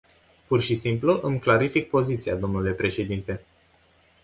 Pur 0.47 0.61
și 0.61 0.75
simplu 0.75 1.19
îmi 1.21 1.39
clarific 1.39 1.89
poziția, 1.89 2.35
dle 2.35 2.71
președinte. 2.71 3.45